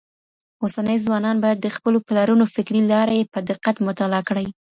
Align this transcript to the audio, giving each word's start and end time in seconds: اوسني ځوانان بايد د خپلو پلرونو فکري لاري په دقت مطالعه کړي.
اوسني 0.63 0.97
ځوانان 1.05 1.37
بايد 1.43 1.59
د 1.61 1.67
خپلو 1.75 1.97
پلرونو 2.07 2.45
فکري 2.55 2.81
لاري 2.91 3.19
په 3.33 3.39
دقت 3.49 3.75
مطالعه 3.87 4.23
کړي. 4.29 4.47